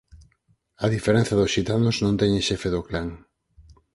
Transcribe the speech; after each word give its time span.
A 0.83 0.85
diferenza 0.95 1.33
dos 1.39 1.51
xitanos 1.55 1.95
non 2.03 2.17
teñen 2.21 2.45
xefe 2.47 2.69
do 2.75 2.81
clan. 2.87 3.07